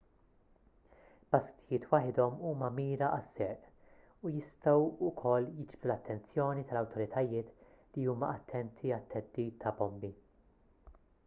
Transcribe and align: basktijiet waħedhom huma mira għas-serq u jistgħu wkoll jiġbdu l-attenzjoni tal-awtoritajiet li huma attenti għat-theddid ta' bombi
basktijiet 1.33 1.83
waħedhom 1.91 2.39
huma 2.51 2.69
mira 2.77 3.09
għas-serq 3.17 4.23
u 4.23 4.31
jistgħu 4.39 4.89
wkoll 5.11 5.47
jiġbdu 5.59 5.89
l-attenzjoni 5.91 6.65
tal-awtoritajiet 6.71 7.53
li 8.01 8.11
huma 8.15 8.31
attenti 8.39 8.95
għat-theddid 8.99 9.63
ta' 9.67 9.79
bombi 9.83 10.13